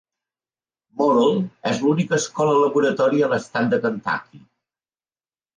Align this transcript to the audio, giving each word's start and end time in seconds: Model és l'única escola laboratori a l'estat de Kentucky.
Model 1.01 1.37
és 1.73 1.83
l'única 1.83 2.17
escola 2.19 2.57
laboratori 2.63 3.23
a 3.29 3.33
l'estat 3.35 3.71
de 3.75 3.81
Kentucky. 3.85 4.43